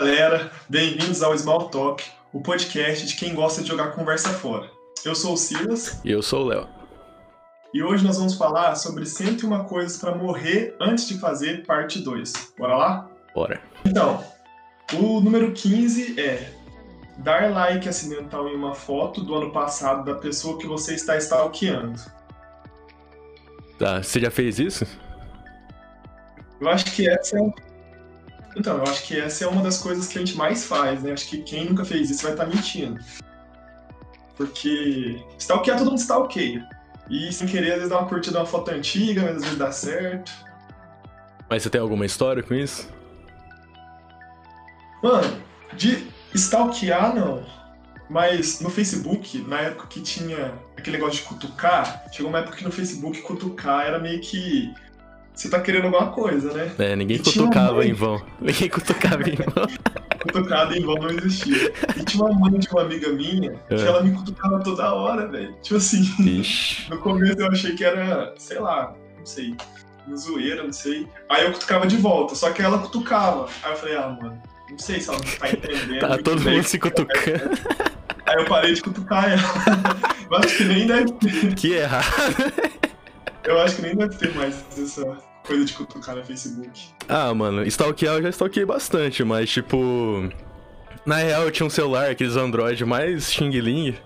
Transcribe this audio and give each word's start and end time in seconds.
galera, 0.00 0.50
bem-vindos 0.66 1.22
ao 1.22 1.36
Small 1.36 1.68
Talk, 1.68 2.02
o 2.32 2.40
podcast 2.40 3.06
de 3.06 3.14
quem 3.16 3.34
gosta 3.34 3.60
de 3.60 3.68
jogar 3.68 3.92
conversa 3.92 4.30
fora. 4.30 4.66
Eu 5.04 5.14
sou 5.14 5.34
o 5.34 5.36
Silas. 5.36 6.00
E 6.02 6.10
eu 6.10 6.22
sou 6.22 6.44
o 6.44 6.46
Léo. 6.46 6.66
E 7.74 7.82
hoje 7.82 8.02
nós 8.02 8.16
vamos 8.16 8.34
falar 8.34 8.76
sobre 8.76 9.04
101 9.04 9.64
coisas 9.64 9.98
para 9.98 10.14
morrer 10.14 10.74
antes 10.80 11.06
de 11.06 11.18
fazer 11.18 11.66
parte 11.66 11.98
2. 11.98 12.32
Bora 12.58 12.76
lá? 12.78 13.10
Bora. 13.34 13.60
Então, 13.84 14.24
o 14.94 15.20
número 15.20 15.52
15 15.52 16.18
é 16.18 16.50
dar 17.18 17.50
like 17.50 17.86
acidental 17.86 18.48
em 18.48 18.56
uma 18.56 18.74
foto 18.74 19.20
do 19.20 19.34
ano 19.34 19.52
passado 19.52 20.02
da 20.02 20.18
pessoa 20.18 20.56
que 20.56 20.66
você 20.66 20.94
está 20.94 21.18
stalkeando. 21.18 22.00
Tá, 23.78 24.02
você 24.02 24.18
já 24.18 24.30
fez 24.30 24.58
isso? 24.58 24.86
Eu 26.58 26.70
acho 26.70 26.86
que 26.86 27.06
essa 27.06 27.36
é 27.36 27.69
então, 28.56 28.78
eu 28.78 28.82
acho 28.84 29.04
que 29.04 29.18
essa 29.18 29.44
é 29.44 29.48
uma 29.48 29.62
das 29.62 29.78
coisas 29.78 30.08
que 30.08 30.18
a 30.18 30.20
gente 30.20 30.36
mais 30.36 30.64
faz, 30.64 31.02
né? 31.02 31.12
Acho 31.12 31.28
que 31.28 31.42
quem 31.42 31.66
nunca 31.66 31.84
fez 31.84 32.10
isso 32.10 32.22
vai 32.22 32.32
estar 32.32 32.44
tá 32.44 32.50
mentindo. 32.50 32.98
Porque 34.36 35.22
stalkear 35.38 35.78
todo 35.78 35.90
mundo 35.90 36.00
stalkeia. 36.00 36.68
E 37.08 37.32
sem 37.32 37.46
querer, 37.46 37.72
às 37.72 37.74
vezes 37.76 37.90
dá 37.90 37.98
uma 37.98 38.08
curtida 38.08 38.38
uma 38.38 38.46
foto 38.46 38.70
antiga, 38.70 39.22
mas 39.22 39.36
às 39.36 39.42
vezes 39.42 39.58
dá 39.58 39.72
certo. 39.72 40.32
Mas 41.48 41.62
você 41.62 41.70
tem 41.70 41.80
alguma 41.80 42.06
história 42.06 42.42
com 42.42 42.54
isso? 42.54 42.88
Mano, 45.02 45.42
de 45.74 46.06
stalkear 46.34 47.14
não. 47.14 47.44
Mas 48.08 48.60
no 48.60 48.70
Facebook, 48.70 49.38
na 49.46 49.60
época 49.60 49.86
que 49.86 50.00
tinha 50.00 50.54
aquele 50.76 50.96
negócio 50.96 51.22
de 51.22 51.28
cutucar, 51.28 52.04
chegou 52.12 52.28
uma 52.28 52.40
época 52.40 52.56
que 52.56 52.64
no 52.64 52.72
Facebook 52.72 53.22
cutucar 53.22 53.86
era 53.86 53.98
meio 54.00 54.20
que 54.20 54.74
você 55.34 55.48
tá 55.48 55.60
querendo 55.60 55.86
alguma 55.86 56.08
coisa, 56.12 56.52
né? 56.52 56.70
É, 56.78 56.96
ninguém 56.96 57.16
e 57.16 57.20
cutucava 57.20 57.84
em 57.84 57.92
vão. 57.92 58.22
Ninguém 58.40 58.68
cutucava 58.68 59.22
em 59.28 59.36
vão. 59.36 59.66
Cutucado 60.20 60.76
em 60.76 60.84
vão 60.84 60.96
não 60.96 61.10
existia. 61.10 61.72
E 61.96 62.04
tinha 62.04 62.24
uma 62.24 62.32
mãe 62.34 62.58
de 62.58 62.68
uma 62.68 62.82
amiga 62.82 63.08
minha 63.10 63.52
é. 63.70 63.76
que 63.76 63.82
ela 63.82 64.02
me 64.02 64.12
cutucava 64.12 64.60
toda 64.60 64.92
hora, 64.92 65.26
velho. 65.28 65.54
Tipo 65.62 65.76
assim, 65.76 66.02
Ixi. 66.18 66.90
no 66.92 66.98
começo 66.98 67.40
eu 67.40 67.46
achei 67.46 67.74
que 67.74 67.84
era, 67.84 68.34
sei 68.36 68.58
lá, 68.58 68.94
não 69.18 69.24
sei, 69.24 69.54
uma 70.06 70.16
zoeira, 70.16 70.62
não 70.62 70.72
sei. 70.72 71.08
Aí 71.28 71.44
eu 71.44 71.52
cutucava 71.52 71.86
de 71.86 71.96
volta, 71.96 72.34
só 72.34 72.50
que 72.50 72.60
ela 72.60 72.78
cutucava. 72.78 73.48
Aí 73.62 73.72
eu 73.72 73.76
falei, 73.76 73.96
ah, 73.96 74.08
mano, 74.20 74.42
não 74.70 74.78
sei 74.78 75.00
se 75.00 75.08
ela 75.08 75.20
tá 75.20 75.50
entendendo. 75.50 76.00
tá 76.00 76.18
todo 76.18 76.42
mundo 76.42 76.64
se 76.64 76.78
cutucando. 76.78 77.58
Aí 78.26 78.36
eu 78.36 78.44
parei 78.44 78.74
de 78.74 78.82
cutucar 78.82 79.30
ela. 79.30 79.42
eu 80.30 80.36
acho 80.36 80.56
que 80.58 80.64
nem 80.64 80.86
deve 80.86 81.12
ter. 81.12 81.54
Que 81.54 81.72
errado. 81.72 82.06
Eu 83.44 83.58
acho 83.60 83.76
que 83.76 83.82
nem 83.82 83.96
deve 83.96 84.14
ter 84.16 84.34
mais 84.34 84.64
essa 84.78 85.18
coisa 85.46 85.64
de 85.64 85.72
cutucar 85.72 86.16
no 86.16 86.24
Facebook. 86.24 86.70
Ah, 87.08 87.32
mano, 87.34 87.64
stalkear 87.66 88.16
eu 88.16 88.22
já 88.22 88.28
stalkeei 88.30 88.64
bastante, 88.64 89.24
mas 89.24 89.50
tipo. 89.50 90.28
Na 91.06 91.16
real 91.16 91.42
eu 91.42 91.50
tinha 91.50 91.66
um 91.66 91.70
celular, 91.70 92.10
aqueles 92.10 92.36
Android 92.36 92.84
mais 92.84 93.32
Xing 93.32 93.50
Ling. 93.50 93.96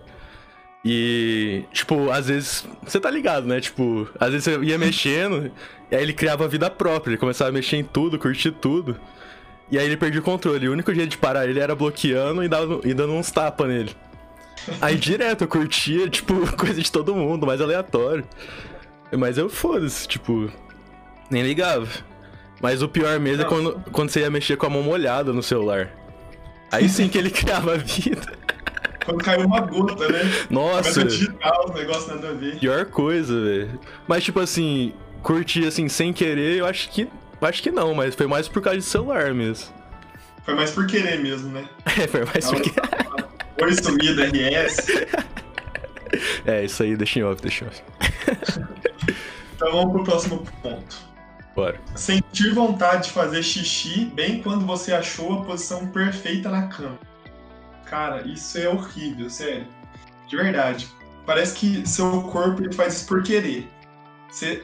E, 0.85 1.65
tipo, 1.73 2.11
às 2.11 2.29
vezes. 2.29 2.67
Você 2.83 3.01
tá 3.01 3.11
ligado, 3.11 3.47
né? 3.47 3.61
Tipo, 3.61 4.09
às 4.21 4.31
vezes 4.31 4.47
eu 4.47 4.63
ia 4.63 4.79
mexendo, 4.79 5.51
e 5.91 5.97
aí 5.97 6.03
ele 6.03 6.13
criava 6.13 6.47
vida 6.47 6.71
própria, 6.71 7.13
ele 7.13 7.19
começava 7.19 7.51
a 7.51 7.53
mexer 7.53 7.77
em 7.77 7.85
tudo, 7.85 8.19
curtir 8.19 8.53
tudo. 8.53 8.97
E 9.71 9.79
aí 9.79 9.87
ele 9.87 9.97
perdia 9.97 10.21
o 10.21 10.23
controle. 10.25 10.69
O 10.69 10.73
único 10.73 10.95
jeito 10.95 11.11
de 11.11 11.19
parar 11.19 11.49
ele 11.49 11.59
era 11.59 11.75
bloqueando 11.75 12.45
e, 12.45 12.49
dando, 12.49 12.81
e 12.85 12.93
dando 12.93 13.15
uns 13.15 13.31
tapas 13.31 13.67
nele. 13.67 13.97
Aí 14.81 14.97
direto 14.97 15.45
eu 15.45 15.49
curtia, 15.49 16.09
tipo, 16.09 16.35
coisa 16.57 16.81
de 16.81 16.93
todo 16.93 17.15
mundo, 17.15 17.47
mais 17.47 17.61
aleatório. 17.61 18.25
Mas 19.19 19.39
eu 19.39 19.49
foda-se, 19.49 20.07
tipo, 20.09 20.51
nem 21.31 21.43
ligava. 21.43 21.89
Mas 22.61 22.83
o 22.83 22.89
pior 22.89 23.19
mesmo 23.21 23.43
é 23.43 23.45
quando, 23.45 23.83
quando 23.93 24.11
você 24.11 24.21
ia 24.21 24.31
mexer 24.31 24.57
com 24.57 24.67
a 24.67 24.71
mão 24.71 24.83
molhada 24.83 25.33
no 25.33 25.43
celular. 25.43 25.91
Aí 26.71 26.89
sim 26.89 27.09
que 27.09 27.19
ele 27.19 27.31
criava 27.31 27.77
vida. 27.77 28.33
Quando 29.05 29.23
caiu 29.23 29.47
uma 29.47 29.61
gota, 29.61 30.09
né? 30.09 30.21
Nossa. 30.49 30.95
Começa 30.95 31.01
a 31.01 31.05
digitar 31.05 31.65
os 31.67 31.75
negócios 31.75 32.07
nada 32.09 32.31
a 32.31 32.33
ver. 32.33 32.59
Pior 32.59 32.87
coisa, 32.87 33.39
velho. 33.39 33.79
Mas 34.09 34.25
tipo 34.25 34.41
assim, 34.41 34.95
curtir 35.23 35.67
assim 35.67 35.89
sem 35.89 36.13
querer, 36.13 36.59
eu 36.59 36.67
acho 36.67 36.89
que. 36.91 37.09
Acho 37.43 37.63
que 37.63 37.71
não, 37.71 37.93
mas 37.95 38.15
foi 38.15 38.27
mais 38.27 38.49
por 38.49 38.63
causa 38.63 38.79
de 38.79 38.85
celular 38.85 39.35
mesmo. 39.35 39.69
Foi 40.45 40.55
mais 40.55 40.71
por 40.71 40.87
querer 40.87 41.19
mesmo, 41.19 41.51
né? 41.51 41.65
É, 41.85 42.07
foi 42.07 42.25
mais 42.25 42.51
por 42.51 42.61
querer. 42.63 42.89
Oi, 43.63 43.75
sumida, 43.75 44.25
RS. 44.25 44.87
É, 46.47 46.65
isso 46.65 46.81
aí, 46.81 46.97
deixa 46.97 47.19
em 47.19 47.25
off, 47.25 47.43
deixa 47.43 47.65
em 47.65 47.69
off. 47.69 47.83
Então 49.65 49.79
vamos 49.79 49.93
pro 49.93 50.05
próximo 50.05 50.47
ponto. 50.63 50.97
Bora. 51.57 51.81
Sentir 51.95 52.53
vontade 52.53 53.05
de 53.05 53.11
fazer 53.13 53.43
xixi 53.43 54.05
bem 54.05 54.43
quando 54.43 54.67
você 54.67 54.93
achou 54.93 55.41
a 55.41 55.45
posição 55.45 55.87
perfeita 55.87 56.51
na 56.51 56.67
cama. 56.67 56.99
Cara, 57.87 58.27
isso 58.27 58.59
é 58.59 58.69
horrível, 58.69 59.31
sério. 59.31 59.67
De 60.29 60.37
verdade. 60.37 60.87
Parece 61.25 61.55
que 61.57 61.89
seu 61.89 62.23
corpo 62.25 62.63
ele 62.63 62.75
faz 62.75 62.97
isso 62.97 63.07
por 63.07 63.23
querer. 63.23 63.67
Você 64.29 64.63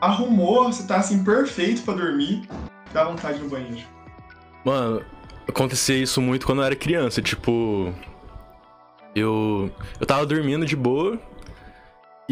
arrumou, 0.00 0.64
você 0.64 0.84
tá 0.84 0.96
assim 0.96 1.22
perfeito 1.22 1.82
para 1.82 1.94
dormir, 1.94 2.48
dá 2.92 3.04
vontade 3.04 3.38
no 3.38 3.48
banheiro. 3.48 3.86
Mano, 4.64 5.04
acontecia 5.46 5.96
isso 5.96 6.20
muito 6.20 6.44
quando 6.44 6.60
eu 6.60 6.64
era 6.64 6.74
criança, 6.74 7.22
tipo, 7.22 7.94
eu 9.14 9.70
eu 10.00 10.06
tava 10.06 10.26
dormindo 10.26 10.66
de 10.66 10.74
boa, 10.74 11.20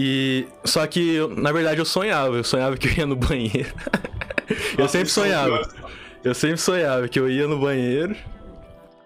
e 0.00 0.47
só 0.64 0.86
que, 0.86 1.19
na 1.36 1.50
verdade, 1.50 1.81
eu 1.81 1.84
sonhava. 1.84 2.36
Eu 2.36 2.44
sonhava 2.44 2.76
que 2.76 2.86
eu 2.86 2.92
ia 2.92 3.04
no 3.04 3.16
banheiro. 3.16 3.75
eu 4.78 4.86
sempre 4.86 5.09
sonhava. 5.09 5.69
Eu 6.22 6.36
sempre 6.36 6.59
sonhava 6.59 7.09
que 7.09 7.19
eu 7.19 7.28
ia 7.28 7.48
no 7.48 7.59
banheiro. 7.59 8.14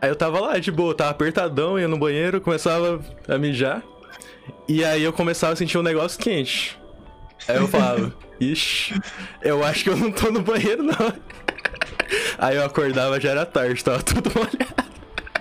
Aí 0.03 0.11
eu 0.11 0.17
tava 0.17 0.39
lá 0.39 0.59
de 0.59 0.71
boa, 0.71 0.95
tava 0.95 1.09
apertadão, 1.09 1.79
ia 1.81 1.89
no 1.89 1.97
banheiro, 1.97 2.43
começava 2.43 3.01
a 3.27 3.39
mijar. 3.39 3.83
E 4.69 4.85
aí 4.85 5.03
eu 5.03 5.15
começava 5.15 5.55
a 5.55 5.57
sentir 5.57 5.79
um 5.79 5.83
negócio 5.83 6.21
quente. 6.21 6.79
Aí 7.49 7.57
eu 7.57 7.67
falava, 7.69 8.15
ixi, 8.39 8.95
eu 9.41 9.65
acho 9.65 9.85
que 9.85 9.89
eu 9.89 9.97
não 9.97 10.13
tô 10.13 10.31
no 10.31 10.43
banheiro, 10.43 10.83
não. 10.83 10.93
Aí 12.37 12.57
eu 12.57 12.65
acordava, 12.67 13.19
já 13.19 13.31
era 13.31 13.47
tarde, 13.47 13.83
tava 13.83 14.03
tudo 14.03 14.31
molhado. 14.35 14.93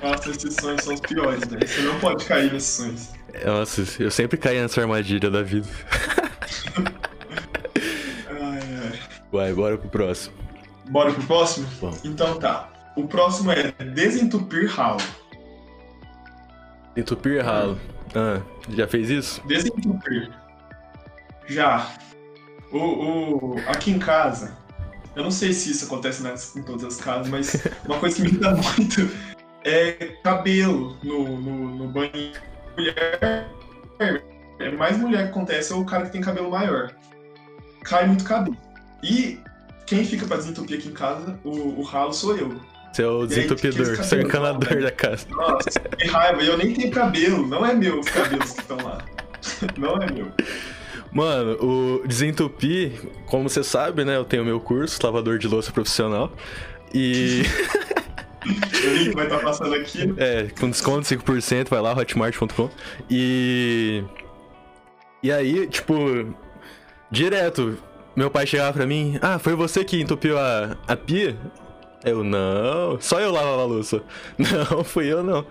Nossa, 0.01 0.31
esses 0.31 0.55
sonhos 0.55 0.81
são 0.81 0.93
os 0.93 1.01
piores, 1.01 1.45
né? 1.49 1.59
Você 1.65 1.81
não 1.81 1.99
pode 1.99 2.23
cair 2.23 2.53
nesses 2.53 2.69
sonhos. 2.69 3.20
Nossa, 3.45 3.83
eu 4.01 4.11
sempre 4.11 4.37
caí 4.37 4.59
nessa 4.59 4.81
armadilha 4.81 5.29
da 5.29 5.41
vida. 5.41 5.67
ai, 8.29 8.59
ai. 8.91 8.99
Vai, 9.31 9.53
bora 9.53 9.77
pro 9.77 9.89
próximo. 9.89 10.35
Bora 10.89 11.13
pro 11.13 11.23
próximo? 11.23 11.67
Bom. 11.79 11.97
Então 12.03 12.37
tá. 12.39 12.69
O 12.95 13.07
próximo 13.07 13.51
é 13.51 13.71
desentupir 13.71 14.69
ralo. 14.69 15.01
Entupir 16.95 17.43
ralo. 17.43 17.79
Ah, 18.13 18.41
já 18.69 18.87
fez 18.87 19.09
isso? 19.09 19.41
Desentupir. 19.47 20.29
Já. 21.47 21.89
O, 22.71 22.77
o, 22.77 23.55
aqui 23.67 23.91
em 23.91 23.99
casa, 23.99 24.57
eu 25.15 25.23
não 25.23 25.31
sei 25.31 25.53
se 25.53 25.71
isso 25.71 25.85
acontece 25.85 26.21
nas, 26.23 26.55
em 26.55 26.63
todas 26.63 26.83
as 26.83 26.97
casas, 26.97 27.29
mas 27.29 27.63
uma 27.85 27.97
coisa 27.99 28.15
que 28.15 28.21
me 28.21 28.29
irrita 28.29 28.51
muito 28.51 29.09
é 29.63 29.91
cabelo 30.23 30.97
no, 31.03 31.37
no, 31.37 31.77
no 31.77 31.87
banheiro 31.87 32.50
mulher. 32.81 33.47
É 34.59 34.71
mais 34.71 34.97
mulher 34.97 35.23
que 35.25 35.29
acontece 35.29 35.71
é 35.71 35.75
o 35.75 35.85
cara 35.85 36.05
que 36.05 36.11
tem 36.11 36.21
cabelo 36.21 36.49
maior. 36.49 36.91
Cai 37.83 38.05
muito 38.07 38.23
cabelo. 38.23 38.57
E 39.03 39.39
quem 39.85 40.05
fica 40.05 40.25
pra 40.25 40.37
desentupir 40.37 40.79
aqui 40.79 40.89
em 40.89 40.93
casa, 40.93 41.39
o, 41.43 41.79
o 41.79 41.83
ralo 41.83 42.13
sou 42.13 42.35
eu. 42.37 42.59
Você 42.91 43.03
é 43.03 43.07
o 43.07 43.25
desentupidor, 43.25 43.87
é 43.87 44.15
o 44.15 44.21
encanador 44.21 44.81
da 44.81 44.91
casa. 44.91 45.25
Nossa, 45.29 45.79
que 45.79 46.07
raiva. 46.07 46.43
Eu 46.43 46.57
nem 46.57 46.73
tenho 46.73 46.91
cabelo, 46.91 47.47
não 47.47 47.65
é 47.65 47.73
meu 47.73 47.99
os 47.99 48.09
cabelos 48.09 48.51
que 48.51 48.61
estão 48.61 48.77
lá. 48.77 48.99
Não 49.75 49.97
é 49.97 50.11
meu. 50.11 50.31
Mano, 51.11 51.57
o 51.65 52.07
desentupir, 52.07 52.91
como 53.25 53.49
você 53.49 53.63
sabe, 53.63 54.05
né? 54.05 54.15
Eu 54.15 54.23
tenho 54.23 54.45
meu 54.45 54.59
curso, 54.59 54.99
lavador 55.03 55.39
de 55.39 55.47
louça 55.47 55.71
profissional. 55.71 56.31
E. 56.93 57.41
o 58.87 58.93
link 58.93 59.13
vai 59.13 59.25
estar 59.25 59.37
tá 59.37 59.43
passando 59.43 59.73
aqui. 59.75 60.13
É, 60.17 60.47
com 60.59 60.69
desconto 60.69 61.07
5%, 61.07 61.69
vai 61.69 61.81
lá, 61.81 61.93
hotmart.com. 61.93 62.69
E. 63.09 64.03
E 65.23 65.31
aí, 65.31 65.67
tipo, 65.67 65.93
direto, 67.11 67.77
meu 68.15 68.29
pai 68.29 68.47
chegava 68.47 68.73
pra 68.73 68.87
mim, 68.87 69.19
ah, 69.21 69.37
foi 69.37 69.55
você 69.55 69.83
que 69.83 70.01
entupiu 70.01 70.37
a, 70.37 70.77
a 70.87 70.95
pia? 70.95 71.37
Eu, 72.03 72.23
não, 72.23 72.99
só 72.99 73.19
eu 73.19 73.31
lavava 73.31 73.61
a 73.61 73.65
louça. 73.65 74.01
Não, 74.37 74.83
fui 74.83 75.05
eu 75.05 75.23
não. 75.23 75.45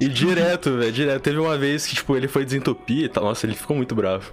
E 0.00 0.08
direto, 0.08 0.76
velho, 0.76 0.90
direto. 0.90 1.22
Teve 1.22 1.38
uma 1.38 1.56
vez 1.56 1.86
que, 1.86 1.94
tipo, 1.94 2.16
ele 2.16 2.26
foi 2.26 2.44
desentupir 2.44 3.04
e 3.04 3.08
tal. 3.08 3.22
Nossa, 3.22 3.46
ele 3.46 3.54
ficou 3.54 3.76
muito 3.76 3.94
bravo. 3.94 4.32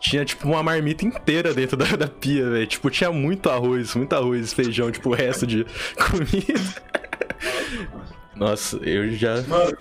Tinha, 0.00 0.24
tipo, 0.24 0.46
uma 0.46 0.62
marmita 0.62 1.04
inteira 1.04 1.52
dentro 1.52 1.76
da, 1.76 1.96
da 1.96 2.06
pia, 2.06 2.48
velho. 2.48 2.66
Tipo, 2.68 2.88
tinha 2.88 3.10
muito 3.10 3.50
arroz, 3.50 3.96
muito 3.96 4.12
arroz, 4.14 4.52
feijão, 4.52 4.92
tipo, 4.92 5.10
o 5.10 5.12
resto 5.12 5.44
de 5.44 5.66
comida. 5.98 7.07
Nossa, 8.36 8.76
eu 8.78 9.10
já. 9.12 9.42
Mano. 9.42 9.76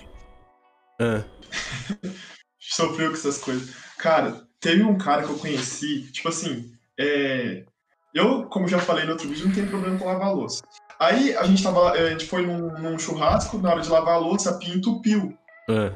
Ah. 1.00 1.24
Sofreu 2.60 3.10
com 3.10 3.18
essas 3.18 3.38
coisas. 3.38 3.74
Cara, 3.98 4.42
teve 4.60 4.84
um 4.84 4.98
cara 4.98 5.24
que 5.24 5.30
eu 5.30 5.38
conheci, 5.38 6.04
tipo 6.12 6.30
assim, 6.30 6.72
é... 7.00 7.64
eu, 8.14 8.44
como 8.46 8.68
já 8.68 8.80
falei 8.80 9.06
no 9.06 9.12
outro 9.12 9.28
vídeo, 9.28 9.48
não 9.48 9.54
tenho 9.54 9.68
problema 9.68 9.98
com 9.98 10.06
lavar 10.06 10.34
louça. 10.34 10.64
Aí 11.00 11.36
a 11.36 11.44
gente 11.44 11.64
tava. 11.64 11.92
A 11.92 12.10
gente 12.10 12.26
foi 12.26 12.46
num, 12.46 12.72
num 12.80 12.98
churrasco, 13.00 13.58
na 13.60 13.72
hora 13.72 13.82
de 13.82 13.90
lavar 13.90 14.16
a 14.16 14.20
louça, 14.20 14.52
a 14.52 14.58
pia 14.58 14.76
entupiu. 14.76 15.38
Ah, 15.70 15.92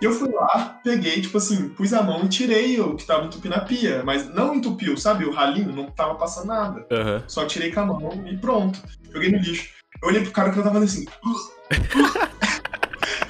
E 0.00 0.04
eu 0.04 0.12
fui 0.12 0.30
lá, 0.30 0.78
peguei, 0.84 1.22
tipo 1.22 1.38
assim, 1.38 1.70
pus 1.70 1.94
a 1.94 2.02
mão 2.02 2.24
e 2.24 2.28
tirei 2.28 2.78
o 2.78 2.94
que 2.96 3.06
tava 3.06 3.24
entupindo 3.24 3.54
a 3.54 3.60
pia. 3.60 4.02
Mas 4.04 4.28
não 4.28 4.54
entupiu, 4.54 4.96
sabe? 4.96 5.24
O 5.24 5.32
ralinho 5.32 5.72
não 5.72 5.90
tava 5.90 6.16
passando 6.16 6.48
nada. 6.48 6.86
Aham. 6.92 7.24
Só 7.26 7.46
tirei 7.46 7.72
com 7.72 7.80
a 7.80 7.86
mão 7.86 8.24
e 8.26 8.36
pronto. 8.36 8.78
Joguei 9.10 9.30
no 9.30 9.38
lixo. 9.38 9.74
Eu 10.02 10.08
olhei 10.08 10.22
pro 10.22 10.30
cara 10.32 10.50
que 10.50 10.58
ela 10.58 10.70
tava 10.70 10.84
assim. 10.84 11.04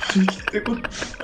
Falei, 0.07 0.27
o 0.27 0.31
que, 0.31 0.37
que, 0.51 0.61
tá 0.61 0.73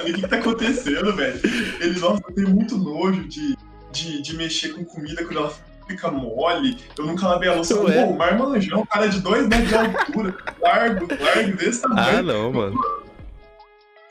o 0.00 0.04
que 0.04 0.12
que 0.12 0.28
tá 0.28 0.36
acontecendo, 0.36 1.14
velho? 1.16 1.40
Ele, 1.80 1.98
nossa, 1.98 2.22
eu 2.28 2.34
tenho 2.34 2.50
muito 2.50 2.76
nojo 2.76 3.24
de, 3.24 3.56
de, 3.90 4.20
de 4.22 4.36
mexer 4.36 4.70
com 4.74 4.84
comida 4.84 5.24
quando 5.24 5.38
ela 5.38 5.54
fica 5.88 6.10
mole. 6.10 6.76
Eu 6.98 7.06
nunca 7.06 7.26
lavei 7.26 7.48
a 7.48 7.54
louça. 7.54 7.74
Pô, 7.74 7.82
o 7.86 8.16
marmanjão, 8.16 8.84
cara 8.86 9.08
de 9.08 9.20
dois 9.20 9.46
metros 9.48 9.68
de 9.68 9.74
altura, 9.74 10.36
largo, 10.60 11.06
largo 11.20 11.56
desse 11.56 11.80
Ah, 11.86 11.88
tamanho. 11.88 12.22
não, 12.22 12.52
mano. 12.52 12.80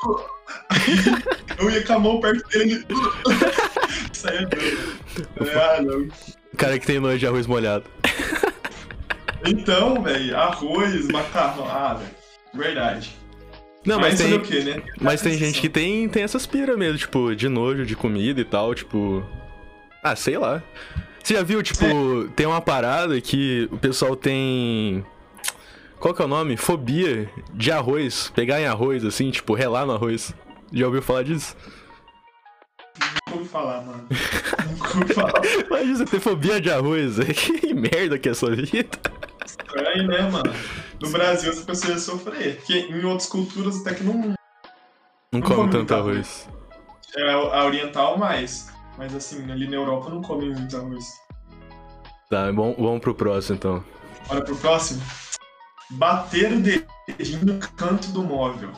Eu 1.59 1.69
ia 1.69 1.83
com 1.85 1.93
a 1.93 1.99
mão 1.99 2.19
perto 2.19 2.47
dele 2.49 2.83
e 2.89 4.17
saía 4.17 4.47
dando. 4.47 5.51
Ah, 5.51 5.79
não. 5.81 6.07
O 6.53 6.57
cara 6.57 6.79
que 6.79 6.87
tem 6.87 6.99
nojo 6.99 7.19
de 7.19 7.27
arroz 7.27 7.45
molhado. 7.45 7.85
Então, 9.45 10.01
velho, 10.01 10.37
arroz, 10.37 11.07
macarrão. 11.07 11.65
Ah, 11.67 11.93
velho. 11.95 12.11
Verdade. 12.53 13.15
Não, 13.85 13.99
mas, 13.99 14.21
fazer 14.21 14.39
tem, 14.39 14.41
quê, 14.41 14.63
né? 14.63 14.83
mas 14.99 15.21
tem 15.21 15.33
gente 15.37 15.59
que 15.59 15.69
tem, 15.69 16.07
tem 16.07 16.21
essas 16.21 16.45
pira 16.45 16.77
mesmo, 16.77 16.99
tipo, 16.99 17.35
de 17.35 17.49
nojo 17.49 17.85
de 17.85 17.95
comida 17.95 18.39
e 18.39 18.45
tal, 18.45 18.75
tipo. 18.75 19.25
Ah, 20.03 20.15
sei 20.15 20.37
lá. 20.37 20.61
Você 21.23 21.35
já 21.35 21.43
viu, 21.43 21.61
tipo, 21.61 21.85
tem 22.35 22.45
uma 22.45 22.61
parada 22.61 23.19
que 23.21 23.67
o 23.71 23.77
pessoal 23.77 24.15
tem. 24.15 25.05
Qual 25.99 26.13
que 26.13 26.21
é 26.21 26.25
o 26.25 26.27
nome? 26.27 26.57
Fobia 26.57 27.29
de 27.53 27.71
arroz. 27.71 28.31
Pegar 28.35 28.59
em 28.59 28.65
arroz, 28.65 29.05
assim, 29.05 29.29
tipo, 29.31 29.53
relar 29.53 29.85
no 29.85 29.93
arroz. 29.93 30.33
Já 30.71 30.85
ouviu 30.85 31.01
falar 31.01 31.23
disso? 31.23 31.55
Nunca 32.99 33.37
ouvi 33.37 33.49
falar, 33.49 33.81
mano. 33.81 34.07
Nunca 34.71 34.97
ouvi 34.97 35.13
falar. 35.13 35.41
Imagina 35.67 35.97
você 35.97 36.05
ter 36.05 36.19
fobia 36.19 36.61
de 36.61 36.71
arroz. 36.71 37.17
Que 37.61 37.73
merda 37.73 38.17
que 38.17 38.29
é 38.29 38.31
a 38.31 38.35
sua 38.35 38.55
vida. 38.55 38.97
Estranho, 39.45 40.07
né, 40.07 40.21
mano? 40.29 40.53
No 41.01 41.09
Brasil 41.09 41.51
essa 41.51 41.63
pessoa 41.63 41.93
ia 41.93 41.99
sofrer. 41.99 42.57
Porque 42.57 42.79
em 42.79 43.03
outras 43.05 43.27
culturas 43.27 43.81
até 43.81 43.95
que 43.95 44.03
não. 44.03 44.13
Não 44.13 44.35
Não 45.33 45.41
come 45.41 45.55
come 45.55 45.71
tanto 45.71 45.77
muito 45.77 45.95
arroz. 45.95 46.49
É 47.17 47.31
a 47.31 47.65
oriental 47.65 48.17
mais. 48.17 48.71
Mas 48.97 49.15
assim, 49.15 49.51
ali 49.51 49.67
na 49.67 49.75
Europa 49.75 50.09
não 50.09 50.21
come 50.21 50.49
muito 50.49 50.77
arroz. 50.77 51.05
Tá, 52.29 52.51
bom, 52.51 52.75
vamos 52.77 53.01
pro 53.01 53.15
próximo 53.15 53.55
então. 53.55 53.83
Bora 54.27 54.41
pro 54.41 54.55
próximo. 54.55 55.01
Bater 55.91 56.53
o 56.53 56.61
dedinho 56.61 57.45
no 57.45 57.59
canto 57.75 58.09
do 58.11 58.23
móvel. 58.23 58.71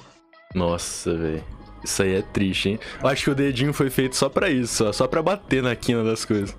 Nossa, 0.55 1.15
velho. 1.15 1.43
Isso 1.83 2.01
aí 2.01 2.15
é 2.15 2.21
triste, 2.21 2.69
hein? 2.69 2.79
Eu 3.01 3.09
acho 3.09 3.25
que 3.25 3.29
o 3.29 3.35
dedinho 3.35 3.73
foi 3.73 3.89
feito 3.89 4.15
só 4.15 4.29
pra 4.29 4.49
isso, 4.49 4.73
só, 4.73 4.93
só 4.93 5.07
pra 5.07 5.21
bater 5.21 5.61
na 5.61 5.75
quina 5.75 6.03
das 6.03 6.23
coisas. 6.23 6.55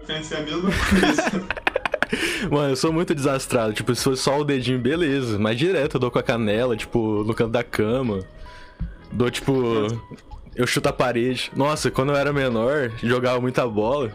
Eu 0.00 0.06
pensei 0.06 0.38
a 0.38 0.40
mesma 0.40 0.70
coisa. 0.70 1.48
Mano, 2.50 2.70
eu 2.70 2.76
sou 2.76 2.92
muito 2.92 3.14
desastrado. 3.14 3.72
Tipo, 3.72 3.94
se 3.94 4.04
fosse 4.04 4.22
só 4.22 4.38
o 4.40 4.44
dedinho, 4.44 4.78
beleza. 4.78 5.38
Mas 5.38 5.58
direto 5.58 5.96
eu 5.96 6.00
dou 6.00 6.10
com 6.10 6.18
a 6.18 6.22
canela, 6.22 6.76
tipo, 6.76 7.24
no 7.24 7.34
canto 7.34 7.52
da 7.52 7.62
cama. 7.62 8.20
Dou, 9.12 9.30
tipo. 9.30 9.52
Eu 10.54 10.66
chuto 10.66 10.88
a 10.88 10.92
parede. 10.92 11.50
Nossa, 11.54 11.90
quando 11.90 12.10
eu 12.10 12.16
era 12.16 12.32
menor, 12.32 12.90
jogava 13.02 13.40
muita 13.40 13.66
bola. 13.66 14.12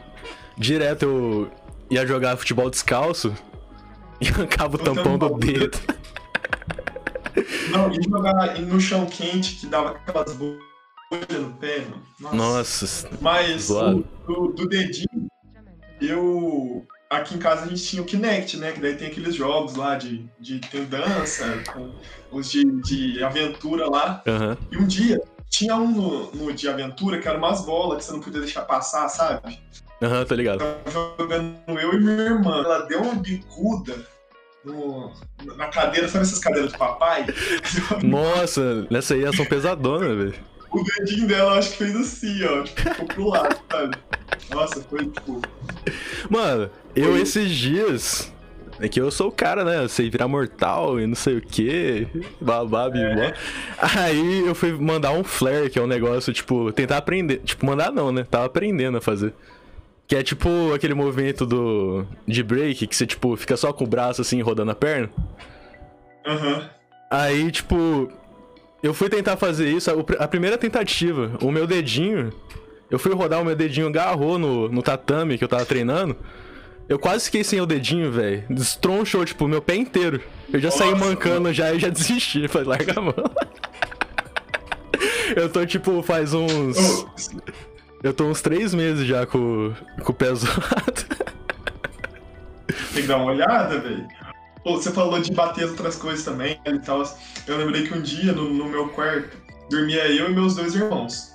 Direto 0.58 1.04
eu 1.04 1.52
ia 1.90 2.06
jogar 2.06 2.38
futebol 2.38 2.70
descalço 2.70 3.34
e 4.20 4.28
arrancava 4.28 4.76
o 4.76 4.80
tampão 4.80 5.18
do 5.18 5.30
dedo. 5.38 5.78
Não, 7.70 7.92
e 7.92 8.02
jogar 8.02 8.60
no 8.62 8.80
chão 8.80 9.06
quente 9.06 9.56
que 9.56 9.68
dava 9.68 9.92
aquelas 9.92 10.34
bolhas 10.34 10.60
no 11.12 11.54
pé, 11.60 11.82
mano. 11.82 12.36
Nossa. 12.36 12.86
Nossa, 12.86 13.10
Mas 13.22 13.68
do, 13.68 14.48
do 14.54 14.68
dedinho, 14.68 15.28
eu. 16.02 16.86
Aqui 17.16 17.36
em 17.36 17.40
casa 17.40 17.66
a 17.66 17.68
gente 17.68 17.84
tinha 17.84 18.02
o 18.02 18.06
Kinect, 18.06 18.58
né? 18.58 18.72
Que 18.72 18.80
daí 18.80 18.96
tem 18.96 19.08
aqueles 19.08 19.36
jogos 19.36 19.76
lá 19.76 19.96
de, 19.96 20.26
de 20.40 20.60
tem 20.60 20.86
dança, 20.86 21.46
os 22.32 22.50
de, 22.52 22.64
de 22.82 23.24
aventura 23.24 23.90
lá. 23.90 24.22
aham. 24.28 24.58
E 24.72 24.78
um 24.78 24.86
dia 24.86 25.20
tinha 25.50 25.76
um 25.76 25.90
no, 25.90 26.32
no 26.32 26.54
de 26.54 26.68
aventura 26.68 27.20
que 27.20 27.28
era 27.28 27.38
umas 27.38 27.64
bolas 27.66 28.00
que 28.00 28.04
você 28.06 28.12
não 28.12 28.20
podia 28.20 28.42
deixar 28.42 28.62
passar, 28.64 29.08
sabe? 29.10 29.60
Aham, 30.02 30.26
tô 30.26 30.36
ligado. 30.36 30.60
Tava 30.60 31.16
jogando 31.18 31.56
eu 31.80 31.94
e 31.94 32.00
minha 32.00 32.22
irmã. 32.22 32.64
Ela 32.64 32.80
deu 32.88 33.02
uma 33.02 33.16
bicuda 33.16 33.96
no- 34.66 35.14
na 35.56 35.68
cadeira, 35.68 36.08
sabe 36.10 36.24
essas 36.26 36.40
cadeiras 36.40 36.72
de 36.74 36.78
papai? 36.78 37.26
Nossa, 38.04 38.86
nessa 38.92 39.14
aí 39.14 39.24
elas 39.24 39.36
são 39.36 39.46
pesadonas, 39.46 40.18
velho. 40.18 40.34
O 40.72 40.84
dedinho 40.84 41.28
dela 41.28 41.58
acho 41.58 41.72
que 41.72 41.78
fez 41.78 41.96
assim, 41.96 42.44
ó. 42.44 42.64
Tipo, 42.64 42.82
ficou 42.82 43.06
pro 43.08 43.30
lado, 43.30 43.58
sabe? 43.72 43.98
Nossa, 44.50 44.82
foi 44.82 45.06
tipo. 45.08 45.42
Mano, 46.30 46.70
eu 46.96 47.18
esses 47.18 47.50
dias. 47.50 48.32
É 48.80 48.90
que 48.90 49.00
eu 49.00 49.10
sou 49.10 49.30
o 49.30 49.32
cara, 49.32 49.64
né? 49.64 49.84
Eu 49.84 49.88
sei 49.88 50.10
virar 50.10 50.28
mortal 50.28 51.00
e 51.00 51.08
não 51.08 51.16
sei 51.16 51.38
o 51.38 51.42
que. 51.42 52.08
Babá, 52.42 52.90
bibó. 52.90 53.32
Aí 53.80 54.46
eu 54.46 54.54
fui 54.54 54.74
mandar 54.74 55.12
um 55.12 55.24
flare, 55.24 55.70
que 55.70 55.80
é 55.80 55.82
um 55.82 55.88
negócio, 55.88 56.34
tipo, 56.34 56.74
tentar 56.74 56.98
aprender. 56.98 57.38
Tipo, 57.40 57.66
mandar 57.66 57.92
não, 57.92 58.12
né? 58.12 58.26
Tava 58.30 58.46
aprendendo 58.46 58.98
a 58.98 59.02
fazer. 59.02 59.34
Que 60.08 60.18
é 60.18 60.24
tipo 60.24 60.74
aquele 60.74 60.94
movimento 60.94 61.46
do. 61.46 62.06
de 62.28 62.44
break, 62.44 62.86
que 62.86 62.96
você, 62.96 63.08
tipo, 63.08 63.36
fica 63.38 63.56
só 63.56 63.72
com 63.72 63.86
o 63.86 63.88
braço 63.88 64.22
assim, 64.22 64.42
rodando 64.42 64.72
a 64.72 64.76
perna. 64.76 65.10
Aham. 66.28 66.70
Aí, 67.10 67.50
tipo, 67.52 68.12
eu 68.84 68.94
fui 68.94 69.10
tentar 69.10 69.38
fazer 69.38 69.70
isso, 69.70 69.90
a 70.20 70.28
primeira 70.28 70.58
tentativa, 70.58 71.32
o 71.42 71.52
meu 71.52 71.66
dedinho, 71.66 72.32
eu 72.90 73.00
fui 73.00 73.14
rodar 73.14 73.42
o 73.42 73.46
meu 73.46 73.56
dedinho, 73.56 73.88
agarrou 73.88 74.38
no, 74.38 74.70
no 74.70 74.82
tatame 74.84 75.38
que 75.38 75.44
eu 75.44 75.48
tava 75.48 75.66
treinando. 75.66 76.16
Eu 76.88 77.00
quase 77.00 77.26
fiquei 77.26 77.44
sem 77.44 77.60
o 77.60 77.66
dedinho, 77.66 78.12
velho. 78.12 78.44
Destronchou, 78.50 79.26
tipo, 79.26 79.48
meu 79.48 79.62
pé 79.62 79.76
inteiro. 79.76 80.22
Eu 80.54 80.60
já 80.60 80.70
saí 80.70 80.92
Nossa, 80.92 81.06
mancando 81.06 81.52
já 81.52 81.74
e 81.74 81.80
já 81.80 81.90
desisti. 81.90 82.48
Falei, 82.50 82.68
larga 82.68 83.00
a 83.00 83.02
mão. 83.02 83.14
Eu 85.36 85.50
tô, 85.50 85.66
tipo, 85.66 86.04
faz 86.04 86.36
uns. 86.36 87.06
Eu 88.04 88.14
tô 88.14 88.26
uns 88.26 88.42
três 88.42 88.76
meses 88.76 89.08
já 89.08 89.26
com, 89.26 89.74
com 90.04 90.12
o 90.12 90.16
pé 90.16 90.28
zoado. 90.36 90.94
tem 92.94 93.02
que 93.02 93.08
dar 93.08 93.18
uma 93.18 93.32
olhada, 93.32 93.80
velho. 93.80 94.08
Você 94.64 94.92
falou 94.92 95.20
de 95.20 95.32
bater 95.32 95.64
as 95.64 95.72
outras 95.72 95.96
coisas 95.96 96.24
também 96.24 96.60
e 96.66 96.80
tal. 96.80 97.04
Eu 97.48 97.58
lembrei 97.58 97.88
que 97.88 97.94
um 97.96 98.02
dia 98.02 98.32
no, 98.32 98.48
no 98.54 98.66
meu 98.66 98.90
quarto 98.90 99.36
dormia 99.70 100.08
eu 100.08 100.30
e 100.30 100.34
meus 100.34 100.56
dois 100.56 100.76
irmãos. 100.76 101.34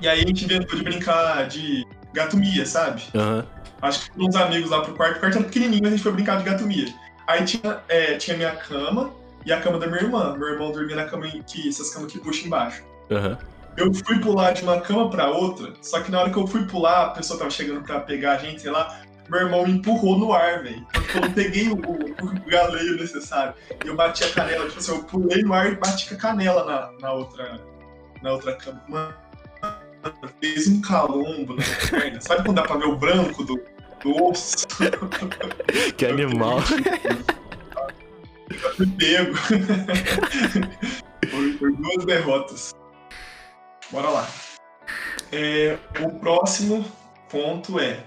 E 0.00 0.08
aí 0.08 0.22
a 0.22 0.26
gente 0.26 0.44
inventou 0.44 0.76
de 0.76 0.84
brincar 0.84 1.46
de 1.46 1.86
gatomia, 2.12 2.66
sabe? 2.66 3.02
Aham. 3.14 3.46
Acho 3.80 4.02
que 4.02 4.10
com 4.10 4.28
uns 4.28 4.36
amigos 4.36 4.70
lá 4.70 4.80
pro 4.80 4.94
quarto. 4.94 5.16
O 5.16 5.20
quarto 5.20 5.38
era 5.38 5.44
pequenininho, 5.44 5.86
a 5.86 5.90
gente 5.90 6.02
foi 6.02 6.12
brincar 6.12 6.38
de 6.38 6.44
gatomia. 6.44 6.86
Aí 7.26 7.44
tinha, 7.44 7.80
é, 7.88 8.16
tinha 8.16 8.36
minha 8.36 8.54
cama 8.54 9.12
e 9.44 9.52
a 9.52 9.60
cama 9.60 9.78
da 9.78 9.86
minha 9.86 10.02
irmã. 10.02 10.36
Meu 10.36 10.48
irmão 10.48 10.70
dormia 10.70 10.96
na 10.96 11.04
cama 11.04 11.26
que 11.46 11.68
essas 11.68 11.90
camas 11.92 12.12
que 12.12 12.18
puxam 12.18 12.46
embaixo. 12.46 12.82
Aham. 13.10 13.38
Eu 13.76 13.92
fui 13.92 14.18
pular 14.20 14.52
de 14.52 14.62
uma 14.62 14.80
cama 14.80 15.08
pra 15.08 15.30
outra, 15.30 15.72
só 15.80 16.00
que 16.00 16.10
na 16.10 16.20
hora 16.20 16.30
que 16.30 16.36
eu 16.36 16.46
fui 16.46 16.66
pular, 16.66 17.06
a 17.06 17.10
pessoa 17.10 17.38
tava 17.38 17.50
chegando 17.50 17.80
pra 17.80 18.00
pegar 18.00 18.32
a 18.32 18.38
gente, 18.38 18.60
sei 18.60 18.70
lá, 18.70 19.00
meu 19.30 19.40
irmão 19.40 19.64
me 19.64 19.72
empurrou 19.72 20.18
no 20.18 20.32
ar, 20.32 20.62
velho. 20.62 20.86
Eu 21.14 21.32
peguei 21.32 21.68
o, 21.68 21.76
o, 21.76 22.26
o 22.26 22.50
galeio 22.50 22.98
necessário. 22.98 23.54
E 23.82 23.88
eu 23.88 23.96
bati 23.96 24.24
a 24.24 24.30
canela, 24.30 24.66
tipo 24.66 24.78
assim, 24.78 24.92
eu 24.92 25.02
pulei 25.04 25.42
no 25.42 25.54
ar 25.54 25.72
e 25.72 25.76
bati 25.76 26.06
com 26.08 26.14
a 26.14 26.18
canela 26.18 26.64
na, 26.64 26.92
na 27.00 27.12
outra. 27.14 27.60
Na 28.22 28.32
outra 28.32 28.54
cama. 28.54 28.82
Mano, 28.86 29.14
fez 30.40 30.68
um 30.68 30.80
calombo 30.80 31.54
na 31.54 31.62
perna. 31.90 32.20
Sabe 32.20 32.44
quando 32.44 32.56
dá 32.56 32.62
pra 32.62 32.76
ver 32.76 32.86
o 32.86 32.96
branco 32.96 33.44
do, 33.44 33.60
do 34.02 34.24
osso? 34.24 34.66
Que 35.96 36.06
animal. 36.06 36.58
Eu 38.50 38.74
fui 38.76 38.86
pego. 38.86 39.34
foi, 41.30 41.52
foi 41.58 41.72
duas 41.76 42.04
derrotas. 42.04 42.74
Bora 43.90 44.08
lá. 44.08 44.28
É, 45.30 45.78
o 46.00 46.10
próximo 46.18 46.84
ponto 47.30 47.78
é 47.80 48.04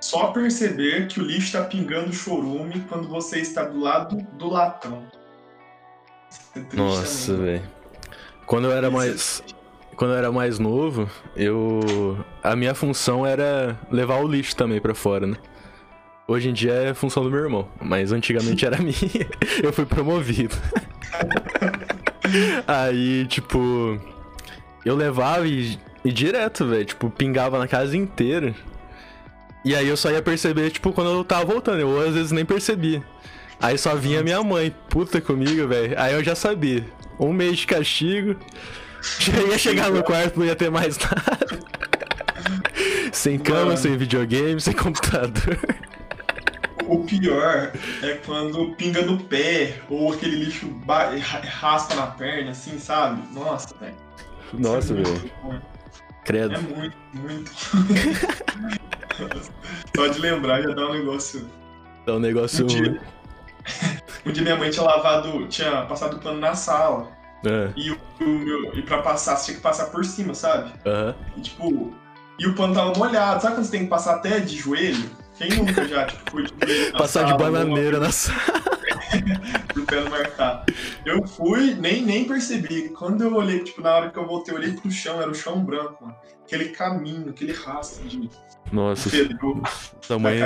só 0.00 0.32
perceber 0.32 1.06
que 1.08 1.20
o 1.20 1.24
lixo 1.24 1.46
está 1.46 1.64
pingando 1.64 2.12
chorume 2.12 2.84
quando 2.88 3.08
você 3.08 3.40
está 3.40 3.64
do 3.64 3.80
lado 3.80 4.16
do 4.32 4.48
latão. 4.48 5.06
É 6.56 6.76
Nossa, 6.76 7.32
também. 7.32 7.58
velho. 7.58 7.70
Quando 8.46 8.64
eu 8.66 8.72
era 8.72 8.88
Isso 8.88 8.96
é 8.96 8.98
mais. 8.98 9.42
Quando 9.96 10.12
eu 10.12 10.18
era 10.18 10.32
mais 10.32 10.58
novo, 10.58 11.08
eu. 11.36 12.18
A 12.42 12.56
minha 12.56 12.74
função 12.74 13.24
era 13.26 13.78
levar 13.90 14.16
o 14.16 14.28
lixo 14.28 14.56
também 14.56 14.80
pra 14.80 14.94
fora, 14.94 15.26
né? 15.26 15.36
Hoje 16.26 16.48
em 16.48 16.52
dia 16.52 16.72
é 16.72 16.94
função 16.94 17.22
do 17.22 17.30
meu 17.30 17.40
irmão, 17.40 17.68
mas 17.80 18.10
antigamente 18.10 18.64
era 18.64 18.78
minha. 18.82 19.28
Eu 19.62 19.72
fui 19.72 19.84
promovido. 19.84 20.56
Aí, 22.66 23.26
tipo. 23.26 24.00
Eu 24.84 24.96
levava 24.96 25.46
e, 25.46 25.78
e 26.04 26.12
direto, 26.12 26.66
velho. 26.66 26.84
Tipo, 26.84 27.10
pingava 27.10 27.58
na 27.58 27.68
casa 27.68 27.96
inteira. 27.96 28.54
E 29.64 29.74
aí 29.74 29.88
eu 29.88 29.96
só 29.96 30.10
ia 30.10 30.20
perceber, 30.20 30.70
tipo, 30.70 30.92
quando 30.92 31.10
eu 31.10 31.24
tava 31.24 31.46
voltando. 31.46 31.80
Eu 31.80 31.98
às 31.98 32.12
vezes 32.14 32.32
nem 32.32 32.44
percebia. 32.44 33.02
Aí 33.58 33.78
só 33.78 33.94
vinha 33.94 34.22
minha 34.22 34.42
mãe, 34.42 34.74
puta 34.90 35.22
comigo, 35.22 35.66
velho. 35.66 35.94
Aí 35.98 36.12
eu 36.12 36.22
já 36.22 36.34
sabia. 36.34 36.84
Um 37.18 37.32
mês 37.32 37.58
de 37.58 37.66
castigo. 37.66 38.36
Já 39.18 39.42
ia 39.42 39.58
chegar 39.58 39.90
no 39.90 40.02
quarto, 40.02 40.38
não 40.38 40.46
ia 40.46 40.56
ter 40.56 40.70
mais 40.70 40.98
nada. 40.98 41.74
Sem 43.12 43.38
cama, 43.38 43.66
Mano. 43.66 43.76
sem 43.76 43.96
videogame, 43.96 44.60
sem 44.60 44.74
computador. 44.74 45.58
O 46.86 47.04
pior 47.04 47.72
é 48.02 48.14
quando 48.26 48.74
pinga 48.74 49.02
no 49.02 49.18
pé, 49.18 49.80
ou 49.88 50.12
aquele 50.12 50.44
lixo 50.44 50.68
raspa 51.60 51.94
na 51.94 52.08
perna, 52.08 52.50
assim, 52.50 52.78
sabe? 52.78 53.22
Nossa, 53.32 53.74
velho. 53.78 53.94
Nossa, 54.52 54.92
é 54.92 54.96
velho. 54.96 55.32
ruim. 55.42 55.60
Credo. 56.24 56.54
É 56.54 56.58
muito, 56.58 56.96
muito. 57.14 57.52
Só 59.96 60.06
de 60.08 60.18
lembrar 60.18 60.62
já 60.62 60.74
dá 60.74 60.88
um 60.88 60.94
negócio. 60.94 61.48
É 62.06 62.12
um 62.12 62.18
negócio. 62.18 62.64
Um 62.64 62.66
dia, 62.66 63.00
um 64.26 64.32
dia 64.32 64.42
minha 64.42 64.56
mãe 64.56 64.70
tinha 64.70 64.84
lavado, 64.84 65.46
tinha 65.48 65.82
passado 65.86 66.16
o 66.16 66.20
pano 66.20 66.40
na 66.40 66.54
sala. 66.54 67.10
É, 67.46 67.72
E, 67.76 67.90
o, 67.90 67.98
meu, 68.20 68.74
e 68.74 68.82
pra 68.82 69.02
passar, 69.02 69.36
você 69.36 69.46
tinha 69.46 69.56
que 69.56 69.62
passar 69.62 69.86
por 69.86 70.04
cima, 70.04 70.34
sabe? 70.34 70.72
aham. 70.86 71.14
E 71.36 71.40
tipo. 71.40 71.94
E 72.38 72.46
o 72.46 72.54
pano 72.54 72.74
tava 72.74 72.92
molhado. 72.98 73.40
Sabe 73.40 73.54
quando 73.54 73.64
você 73.64 73.70
tem 73.70 73.84
que 73.84 73.90
passar 73.90 74.16
até 74.16 74.40
de 74.40 74.56
joelho? 74.56 75.08
Quem 75.38 75.50
nunca 75.50 75.86
já, 75.86 76.06
tipo, 76.06 76.30
foi 76.30 76.44
de 76.44 76.52
joelho 76.66 76.92
Passar 76.92 77.22
de 77.24 77.30
sala, 77.30 77.44
bananeira 77.44 78.00
na 78.00 78.10
sala. 78.10 78.40
pro 79.72 79.84
pé 79.84 80.00
não 80.00 80.10
marcar. 80.10 80.64
Eu 81.04 81.26
fui, 81.26 81.74
nem, 81.74 82.02
nem 82.02 82.24
percebi. 82.24 82.88
Quando 82.90 83.22
eu 83.22 83.34
olhei, 83.34 83.60
tipo, 83.60 83.80
na 83.80 83.94
hora 83.94 84.10
que 84.10 84.18
eu 84.18 84.26
voltei, 84.26 84.54
eu 84.54 84.58
olhei 84.58 84.72
pro 84.72 84.90
chão, 84.90 85.20
era 85.20 85.30
o 85.30 85.34
chão 85.34 85.64
branco, 85.64 86.04
mano. 86.04 86.16
Aquele 86.44 86.70
caminho, 86.70 87.30
aquele 87.30 87.52
rastro 87.52 88.06
de 88.06 88.28
Nossa, 88.72 89.08
sua 90.02 90.18
mãe 90.18 90.38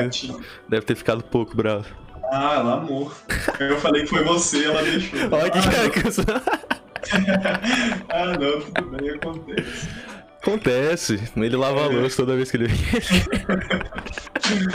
deve 0.69 0.87
ter 0.87 0.95
ficado 0.95 1.23
pouco 1.25 1.57
brava. 1.57 1.87
Ah, 2.31 2.57
ela 2.57 2.75
amou. 2.75 3.11
Eu 3.59 3.81
falei 3.81 4.03
que 4.03 4.09
foi 4.09 4.23
você, 4.23 4.65
ela 4.67 4.83
deixou. 4.83 5.19
Olha 5.33 5.51
que 5.51 5.59
ah. 5.59 6.59
ah, 8.09 8.27
não, 8.39 8.61
tudo 8.61 8.91
bem, 8.97 9.11
acontece. 9.11 9.89
Acontece. 10.41 11.21
Ele 11.37 11.57
lava 11.57 11.81
a 11.83 11.93
É. 11.93 11.97
louça 11.97 12.17
toda 12.17 12.37
vez 12.37 12.51
que 12.51 12.57
ele 12.57 12.69
vem. 12.69 12.79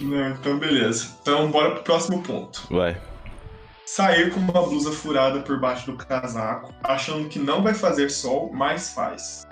Não, 0.00 0.30
então 0.30 0.58
beleza. 0.58 1.08
Então 1.22 1.50
bora 1.50 1.70
pro 1.72 1.82
próximo 1.84 2.22
ponto. 2.22 2.66
Vai. 2.70 2.96
Sair 3.86 4.30
com 4.32 4.40
uma 4.40 4.52
blusa 4.62 4.90
furada 4.90 5.40
por 5.40 5.58
baixo 5.60 5.90
do 5.90 5.96
casaco, 5.96 6.74
achando 6.82 7.28
que 7.28 7.38
não 7.38 7.62
vai 7.62 7.74
fazer 7.74 8.10
sol, 8.10 8.50
mas 8.52 8.92
faz. 8.92 9.46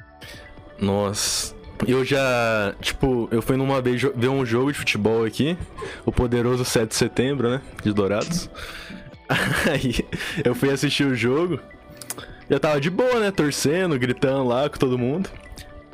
Nossa. 0.81 1.55
Eu 1.87 2.05
já, 2.05 2.75
tipo, 2.81 3.29
eu 3.31 3.41
fui 3.43 3.57
numa 3.57 3.81
vez 3.81 4.01
ver 4.03 4.29
um 4.29 4.45
jogo 4.47 4.73
de 4.73 4.79
futebol 4.79 5.25
aqui, 5.25 5.57
o 6.05 6.13
poderoso 6.13 6.65
7 6.65 6.89
de 6.89 6.95
setembro, 6.95 7.51
né, 7.51 7.61
de 7.83 7.93
Dourados. 7.93 8.49
Aí 9.71 9.95
eu 10.45 10.55
fui 10.55 10.71
assistir 10.71 11.05
o 11.05 11.15
jogo, 11.15 11.59
eu 12.53 12.61
tava 12.61 12.79
de 12.79 12.91
boa, 12.91 13.19
né, 13.19 13.31
torcendo, 13.31 13.99
gritando 13.99 14.45
lá 14.45 14.69
com 14.69 14.77
todo 14.77 14.99
mundo. 14.99 15.31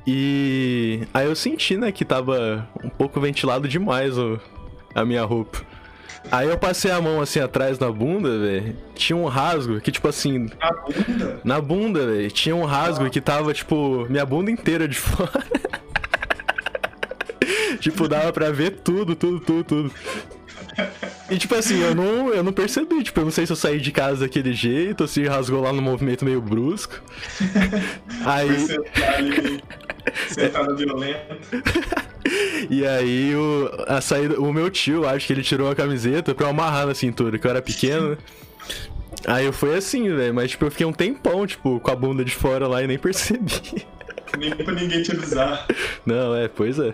E 0.05 1.03
aí 1.15 1.27
eu 1.27 1.37
senti, 1.37 1.77
né, 1.77 1.93
que 1.93 2.05
tava 2.05 2.67
um 2.83 2.89
pouco 2.89 3.21
ventilado 3.21 3.69
demais 3.69 4.19
o, 4.19 4.41
a 4.95 5.05
minha 5.05 5.23
roupa. 5.25 5.61
Aí 6.33 6.49
eu 6.49 6.59
passei 6.59 6.91
a 6.91 7.01
mão 7.01 7.21
assim 7.21 7.39
atrás 7.41 7.79
na 7.79 7.91
bunda, 7.93 8.39
velho. 8.39 8.77
Tinha 8.95 9.17
um 9.17 9.27
rasgo 9.27 9.81
que, 9.81 9.93
tipo 9.93 10.09
assim, 10.09 10.49
A 10.61 10.73
bunda? 10.73 11.41
na 11.45 11.61
bunda, 11.61 12.07
velho, 12.07 12.31
tinha 12.31 12.57
um 12.57 12.65
rasgo 12.65 13.09
que 13.09 13.21
tava, 13.21 13.55
tipo, 13.55 14.05
minha 14.11 14.27
bunda 14.27 14.51
inteira 14.51 14.89
de 14.89 14.97
fora. 14.99 15.45
tipo, 17.79 18.09
dava 18.09 18.33
pra 18.33 18.51
ver 18.51 18.73
tudo, 18.81 19.15
tudo, 19.15 19.39
tudo, 19.41 19.65
tudo. 19.65 19.93
E 21.31 21.37
tipo 21.37 21.55
assim, 21.55 21.81
eu 21.83 21.95
não, 21.95 22.33
eu 22.33 22.43
não 22.43 22.53
percebi, 22.53 23.03
tipo, 23.03 23.21
eu 23.21 23.25
não 23.25 23.31
sei 23.31 23.45
se 23.45 23.53
eu 23.53 23.57
saí 23.57 23.81
de 23.81 23.93
casa 23.93 24.21
daquele 24.21 24.53
jeito, 24.53 25.03
ou 25.03 25.09
se 25.09 25.25
rasgou 25.25 25.61
lá 25.61 25.73
no 25.73 25.83
movimento 25.83 26.25
meio 26.25 26.41
brusco. 26.41 27.01
Aí, 28.25 28.51
ali, 29.17 29.63
sentada 30.29 30.75
violenta. 30.75 31.37
e 32.71 32.87
aí 32.87 33.35
o, 33.35 33.71
a 33.87 34.01
saída, 34.01 34.41
o 34.41 34.53
meu 34.53 34.71
tio, 34.71 35.07
acho 35.07 35.27
que 35.27 35.33
ele 35.33 35.43
tirou 35.43 35.71
a 35.71 35.75
camiseta 35.75 36.35
pra 36.35 36.47
eu 36.47 36.51
amarrar 36.51 36.87
na 36.87 36.95
cintura, 36.95 37.39
que 37.39 37.47
eu 37.47 37.51
era 37.51 37.63
pequeno. 37.63 38.11
né? 38.11 38.17
Aí 39.27 39.45
eu 39.45 39.53
fui 39.53 39.75
assim, 39.77 40.15
velho, 40.15 40.35
mas 40.35 40.51
tipo, 40.51 40.65
eu 40.65 40.71
fiquei 40.71 40.87
um 40.87 40.93
tempão, 40.93 41.47
tipo, 41.47 41.81
com 41.81 41.91
a 41.91 41.97
bunda 41.97 42.25
de 42.25 42.35
fora 42.35 42.67
lá 42.67 42.83
e 42.83 42.87
nem 42.87 42.99
percebi. 42.99 43.87
Nem 44.39 44.55
pra 44.55 44.75
ninguém 44.75 45.03
te 45.03 45.11
avisar. 45.11 45.67
Não, 46.05 46.35
é, 46.35 46.49
pois 46.49 46.79
é. 46.79 46.93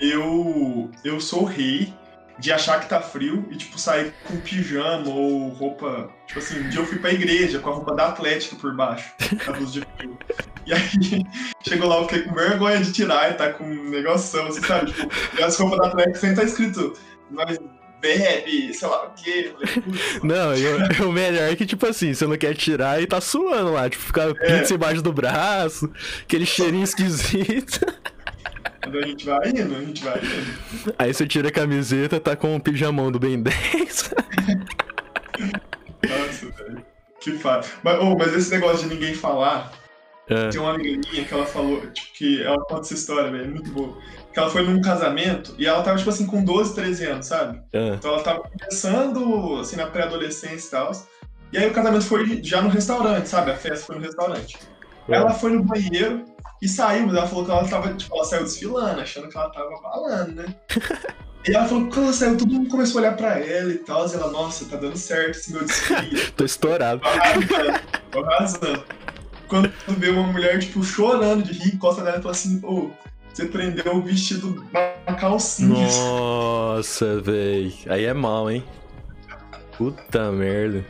Eu, 0.00 0.90
eu 1.04 1.20
sou 1.20 1.44
rei 1.44 1.92
de 2.38 2.52
achar 2.52 2.80
que 2.80 2.88
tá 2.88 3.00
frio 3.00 3.46
e, 3.50 3.56
tipo, 3.56 3.78
sair 3.78 4.12
com 4.24 4.36
pijama 4.38 5.08
ou 5.08 5.48
roupa. 5.48 6.10
Tipo 6.26 6.40
assim, 6.40 6.60
um 6.60 6.68
dia 6.68 6.80
eu 6.80 6.86
fui 6.86 6.98
pra 6.98 7.12
igreja 7.12 7.58
com 7.58 7.70
a 7.70 7.74
roupa 7.74 7.94
da 7.94 8.08
Atlética 8.08 8.56
por 8.56 8.74
baixo, 8.74 9.12
da 9.46 9.52
blusa 9.52 9.72
de 9.72 9.86
frio. 9.96 10.18
E 10.66 10.72
aí, 10.72 10.80
chegou 11.66 11.88
lá, 11.88 11.96
eu 11.96 12.08
fiquei 12.08 12.22
com 12.22 12.34
vergonha 12.34 12.80
de 12.80 12.92
tirar 12.92 13.30
e 13.30 13.34
tá 13.34 13.52
com 13.52 13.64
um 13.64 13.90
negoção, 13.90 14.46
assim, 14.46 14.62
sabe? 14.62 14.92
Tipo, 14.92 15.08
e 15.38 15.42
as 15.42 15.56
roupas 15.56 15.78
da 15.78 15.86
Atlética 15.88 16.18
sempre 16.18 16.36
tá 16.36 16.44
escrito, 16.44 16.94
nós 17.30 17.58
bebe, 18.04 18.74
sei 18.74 18.88
lá 18.88 19.06
o 19.06 19.10
quê. 19.14 19.46
Eu 19.46 19.52
falei, 19.52 19.82
"Putz, 19.82 20.22
Não, 20.22 20.54
e 20.56 21.02
o, 21.02 21.12
melhor 21.12 21.50
é 21.50 21.56
que, 21.56 21.64
tipo 21.64 21.86
assim, 21.86 22.12
você 22.12 22.26
não 22.26 22.36
quer 22.36 22.54
tirar 22.54 23.00
e 23.00 23.06
tá 23.06 23.20
suando 23.20 23.72
lá, 23.72 23.88
tipo, 23.88 24.02
fica 24.04 24.34
pizza 24.34 24.74
embaixo 24.74 25.00
do 25.00 25.12
braço, 25.12 25.90
aquele 26.22 26.44
cheirinho 26.44 26.84
esquisito. 26.84 27.80
Quando 28.84 28.98
a 28.98 29.06
gente 29.06 29.24
vai 29.26 29.48
indo, 29.48 29.74
a 29.76 29.80
gente 29.80 30.04
vai 30.04 30.18
indo. 30.18 30.94
Aí 30.98 31.12
você 31.12 31.26
tira 31.26 31.48
a 31.48 31.52
camiseta, 31.52 32.20
tá 32.20 32.36
com 32.36 32.54
o 32.54 32.60
pijamão 32.60 33.10
do 33.10 33.18
Ben 33.18 33.40
10. 33.42 34.14
Nossa, 36.08 36.46
velho. 36.50 36.84
Que 37.20 37.32
fácil. 37.38 37.72
Mas, 37.82 37.98
oh, 38.00 38.16
mas 38.16 38.34
esse 38.34 38.50
negócio 38.50 38.86
de 38.88 38.94
ninguém 38.94 39.14
falar, 39.14 39.72
É, 40.28 40.48
tem 40.48 40.60
uma 40.60 40.74
amiga 40.74 41.00
minha 41.10 41.24
que 41.24 41.32
ela 41.34 41.46
falou, 41.46 41.80
tipo, 41.88 42.12
que 42.14 42.42
ela 42.42 42.58
conta 42.64 42.82
essa 42.82 42.94
história, 42.94 43.30
velho, 43.30 43.44
é 43.44 43.48
muito 43.48 43.70
boa. 43.70 43.96
Que 44.32 44.38
ela 44.38 44.50
foi 44.50 44.62
num 44.62 44.80
casamento 44.80 45.54
e 45.58 45.66
ela 45.66 45.82
tava, 45.82 45.96
tipo 45.96 46.10
assim, 46.10 46.26
com 46.26 46.44
12, 46.44 46.74
13 46.74 47.04
anos, 47.06 47.26
sabe? 47.26 47.60
é. 47.72 47.88
Então 47.94 48.12
ela 48.12 48.22
tava 48.22 48.40
começando, 48.42 49.58
assim, 49.60 49.76
na 49.76 49.86
pré-adolescência 49.86 50.66
e 50.66 50.70
tal. 50.70 50.92
E 51.52 51.58
aí 51.58 51.68
o 51.68 51.72
casamento 51.72 52.04
foi 52.04 52.42
já 52.42 52.60
no 52.60 52.68
restaurante, 52.68 53.26
sabe? 53.28 53.52
A 53.52 53.56
festa 53.56 53.86
foi 53.86 53.96
no 53.96 54.02
restaurante. 54.02 54.58
É. 55.08 55.16
Ela 55.16 55.30
foi 55.34 55.52
no 55.52 55.62
banheiro 55.62 56.24
e 56.62 56.68
saiu, 56.68 57.06
mas 57.06 57.16
ela 57.16 57.26
falou 57.26 57.44
que 57.44 57.50
ela 57.50 57.68
tava, 57.68 57.94
tipo, 57.94 58.14
ela 58.14 58.24
saiu 58.24 58.44
desfilando, 58.44 59.00
achando 59.00 59.28
que 59.28 59.36
ela 59.36 59.50
tava 59.50 59.70
balando, 59.82 60.32
né? 60.32 60.54
E 61.46 61.54
ela 61.54 61.68
falou 61.68 61.84
que 61.84 61.90
quando 61.90 62.04
ela 62.04 62.12
saiu, 62.14 62.38
todo 62.38 62.54
mundo 62.54 62.70
começou 62.70 63.00
a 63.00 63.02
olhar 63.02 63.16
pra 63.18 63.38
ela 63.38 63.70
e 63.70 63.76
tal. 63.76 64.08
E 64.08 64.14
ela, 64.14 64.30
nossa, 64.30 64.64
tá 64.64 64.76
dando 64.76 64.96
certo 64.96 65.36
esse 65.36 65.52
meu 65.52 65.62
desfile. 65.62 66.26
Tô 66.34 66.42
estourado. 66.42 67.02
Tô 67.02 67.08
arrasando, 67.08 67.80
tô 68.10 68.24
arrasando. 68.24 68.84
Quando 69.46 69.70
vê 69.88 70.08
uma 70.08 70.32
mulher, 70.32 70.58
tipo, 70.58 70.82
chorando 70.82 71.42
de 71.42 71.52
rir, 71.52 71.74
encosta 71.74 72.02
nela 72.02 72.16
e 72.18 72.22
fala 72.22 72.32
assim, 72.32 72.60
ô, 72.64 72.90
você 73.30 73.44
prendeu 73.44 73.96
o 73.96 74.00
vestido 74.00 74.64
na 74.72 75.14
calcinha. 75.16 75.86
Nossa, 75.86 77.20
véi. 77.20 77.74
Aí 77.88 78.06
é 78.06 78.14
mal, 78.14 78.50
hein? 78.50 78.64
Puta 79.76 80.32
merda. 80.32 80.82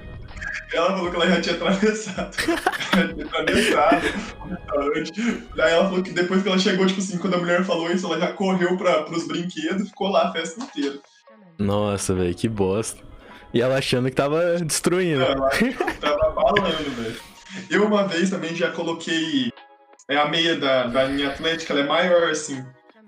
Ela 0.74 0.88
falou 0.88 1.10
que 1.10 1.16
ela 1.16 1.28
já 1.28 1.40
tinha 1.40 1.54
atravessado. 1.54 2.36
Ela 2.92 3.14
tinha 3.14 3.26
atravessado 3.26 4.06
o 4.40 4.48
restaurante. 4.48 5.42
Daí 5.56 5.72
ela 5.72 5.84
falou 5.84 6.02
que 6.02 6.10
depois 6.10 6.42
que 6.42 6.48
ela 6.48 6.58
chegou, 6.58 6.86
tipo 6.86 7.00
assim, 7.00 7.18
quando 7.18 7.34
a 7.34 7.38
mulher 7.38 7.64
falou 7.64 7.90
isso, 7.90 8.06
ela 8.06 8.18
já 8.18 8.32
correu 8.32 8.76
pra, 8.76 9.02
pros 9.02 9.26
brinquedos 9.26 9.82
e 9.82 9.88
ficou 9.88 10.08
lá 10.08 10.28
a 10.28 10.32
festa 10.32 10.62
inteira. 10.62 10.98
Nossa, 11.58 12.14
véi, 12.14 12.34
que 12.34 12.48
bosta. 12.48 13.02
E 13.52 13.60
ela 13.60 13.78
achando 13.78 14.08
que 14.08 14.16
tava 14.16 14.58
destruindo. 14.58 15.22
Ela 15.22 15.48
tava 16.00 16.30
balando, 16.30 16.90
velho. 16.90 17.16
Eu 17.70 17.86
uma 17.86 18.06
vez 18.06 18.30
também 18.30 18.54
já 18.54 18.70
coloquei 18.70 19.52
é, 20.08 20.16
a 20.16 20.28
meia 20.28 20.56
da, 20.56 20.86
da 20.86 21.04
linha 21.04 21.28
atlética, 21.28 21.72
ela 21.72 21.82
é 21.82 21.86
maior, 21.86 22.30
assim. 22.30 22.64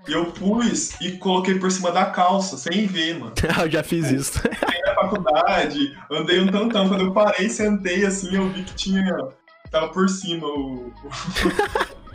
E 0.09 0.13
eu 0.13 0.27
pus 0.27 1.01
e 1.01 1.13
coloquei 1.13 1.59
por 1.59 1.71
cima 1.71 1.91
da 1.91 2.07
calça, 2.07 2.57
sem 2.57 2.87
ver, 2.87 3.19
mano. 3.19 3.33
eu 3.61 3.71
já 3.71 3.83
fiz 3.83 4.11
isso. 4.11 4.41
na 4.87 4.95
faculdade, 4.95 5.97
andei 6.11 6.41
um 6.41 6.47
tantão. 6.47 6.89
Quando 6.89 7.05
eu 7.07 7.13
parei, 7.13 7.49
sentei 7.49 8.05
assim, 8.05 8.35
eu 8.35 8.49
vi 8.51 8.63
que 8.63 8.75
tinha. 8.75 9.29
Tava 9.71 9.89
por 9.89 10.09
cima 10.09 10.47
o. 10.47 10.93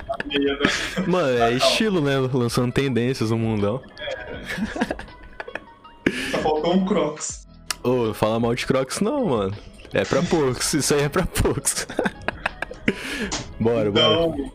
a 0.10 0.26
meia 0.26 0.58
da. 0.58 1.02
Mano, 1.06 1.38
é 1.38 1.54
estilo, 1.54 2.02
né? 2.02 2.18
Lançando 2.18 2.72
tendências 2.72 3.30
no 3.30 3.38
mundão. 3.38 3.82
Só 6.32 6.38
faltou 6.40 6.76
um 6.76 6.86
crocs. 6.86 7.46
Ô, 7.84 8.08
não 8.08 8.14
fala 8.14 8.40
mal 8.40 8.54
de 8.54 8.66
Crocs 8.66 9.00
não, 9.00 9.26
mano. 9.26 9.54
É 9.94 10.06
pra 10.06 10.22
poucos, 10.22 10.74
isso 10.74 10.94
aí 10.94 11.02
é 11.02 11.10
pra 11.10 11.26
poucos. 11.26 11.88
bora, 13.60 13.92
bora. 13.92 14.52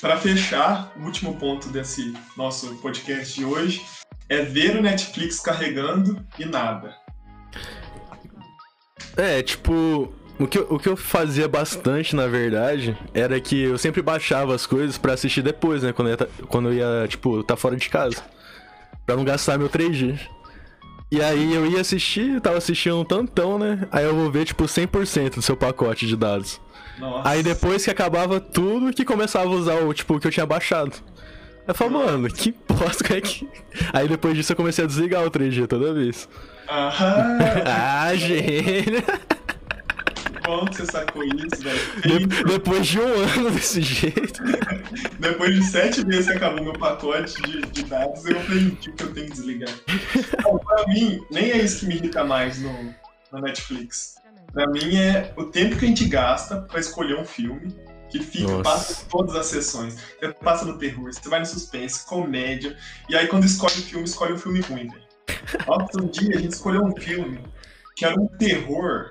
Pra 0.00 0.16
fechar, 0.16 0.92
o 0.96 1.04
último 1.04 1.36
ponto 1.36 1.68
desse 1.70 2.14
nosso 2.36 2.74
podcast 2.76 3.34
de 3.34 3.44
hoje 3.44 3.82
é 4.28 4.42
ver 4.42 4.76
o 4.76 4.82
Netflix 4.82 5.40
carregando 5.40 6.24
e 6.38 6.44
nada. 6.44 6.94
É, 9.16 9.42
tipo, 9.42 10.12
o 10.38 10.46
que, 10.46 10.58
o 10.60 10.78
que 10.78 10.88
eu 10.88 10.96
fazia 10.96 11.48
bastante, 11.48 12.14
na 12.14 12.28
verdade, 12.28 12.96
era 13.12 13.40
que 13.40 13.60
eu 13.60 13.76
sempre 13.78 14.00
baixava 14.00 14.54
as 14.54 14.66
coisas 14.66 14.96
pra 14.96 15.14
assistir 15.14 15.42
depois, 15.42 15.82
né? 15.82 15.92
Quando 15.92 16.08
eu 16.08 16.12
ia, 16.12 16.16
tá- 16.16 16.28
quando 16.46 16.68
eu 16.68 16.74
ia 16.74 17.08
tipo, 17.08 17.42
tá 17.42 17.56
fora 17.56 17.74
de 17.76 17.88
casa. 17.88 18.22
Pra 19.04 19.16
não 19.16 19.24
gastar 19.24 19.58
meu 19.58 19.68
3G. 19.68 20.16
E 21.10 21.20
aí 21.22 21.54
eu 21.54 21.66
ia 21.66 21.80
assistir, 21.80 22.40
tava 22.40 22.58
assistindo 22.58 23.00
um 23.00 23.04
tantão, 23.04 23.58
né? 23.58 23.88
Aí 23.90 24.04
eu 24.04 24.14
vou 24.14 24.30
ver, 24.30 24.44
tipo, 24.44 24.68
100% 24.68 25.36
do 25.36 25.42
seu 25.42 25.56
pacote 25.56 26.06
de 26.06 26.14
dados. 26.14 26.60
Nossa. 26.98 27.28
Aí 27.28 27.42
depois 27.42 27.84
que 27.84 27.90
acabava 27.90 28.40
tudo, 28.40 28.92
que 28.92 29.04
começava 29.04 29.46
a 29.46 29.50
usar 29.52 29.74
o, 29.82 29.92
tipo, 29.94 30.14
o 30.16 30.20
que 30.20 30.26
eu 30.26 30.30
tinha 30.30 30.46
baixado. 30.46 30.92
Eu 31.66 31.74
falo, 31.74 31.92
mano, 31.92 32.28
que 32.28 32.54
bosta, 32.66 33.04
como 33.04 33.18
é 33.18 33.20
que... 33.20 33.46
Aí 33.92 34.08
depois 34.08 34.34
disso 34.34 34.52
eu 34.52 34.56
comecei 34.56 34.84
a 34.84 34.86
desligar 34.86 35.24
o 35.24 35.30
3G 35.30 35.66
toda 35.66 35.92
vez. 35.92 36.28
Aham. 36.68 37.38
Ah, 37.66 38.14
gênio! 38.14 39.02
Bom 40.44 40.64
que 40.64 40.76
você 40.76 40.86
sacou 40.86 41.22
isso, 41.24 41.62
velho. 41.62 41.78
De- 42.26 42.42
depois 42.44 42.86
de 42.86 42.98
um 42.98 43.06
ano 43.22 43.50
desse 43.50 43.82
jeito. 43.82 44.42
Depois 45.20 45.54
de 45.54 45.62
sete 45.62 46.02
vezes 46.06 46.26
que 46.30 46.36
acabou 46.38 46.64
meu 46.64 46.72
pacote 46.72 47.34
de, 47.42 47.60
de 47.66 47.82
dados, 47.84 48.24
eu 48.24 48.38
aprendi 48.38 48.90
que 48.92 49.02
eu 49.02 49.12
tenho 49.12 49.26
que 49.26 49.32
desligar. 49.32 49.68
Não, 50.42 50.58
pra 50.58 50.86
mim, 50.86 51.20
nem 51.30 51.50
é 51.50 51.58
isso 51.58 51.80
que 51.80 51.86
me 51.86 51.96
irrita 51.96 52.24
mais 52.24 52.62
no, 52.62 52.94
na 53.30 53.42
Netflix. 53.42 54.14
Pra 54.52 54.66
mim 54.66 54.96
é 54.96 55.32
o 55.36 55.44
tempo 55.44 55.76
que 55.76 55.84
a 55.84 55.88
gente 55.88 56.06
gasta 56.06 56.62
pra 56.62 56.80
escolher 56.80 57.18
um 57.18 57.24
filme 57.24 57.74
que 58.10 58.20
fica, 58.20 58.50
Nossa. 58.50 58.62
passa 58.62 59.02
em 59.02 59.08
todas 59.08 59.36
as 59.36 59.46
sessões. 59.46 59.96
Você 60.18 60.32
passa 60.32 60.64
no 60.64 60.78
terror, 60.78 61.12
você 61.12 61.28
vai 61.28 61.40
no 61.40 61.46
suspense, 61.46 62.06
comédia, 62.06 62.76
e 63.08 63.16
aí 63.16 63.26
quando 63.28 63.44
escolhe 63.44 63.74
o 63.74 63.82
filme, 63.82 64.04
escolhe 64.04 64.32
um 64.32 64.38
filme 64.38 64.60
ruim, 64.60 64.88
velho. 64.88 65.08
Nossa, 65.66 66.02
um 66.02 66.06
dia 66.06 66.36
a 66.36 66.40
gente 66.40 66.52
escolheu 66.52 66.82
um 66.82 66.96
filme 66.96 67.40
que 67.94 68.04
era 68.04 68.18
um 68.18 68.26
terror. 68.26 69.10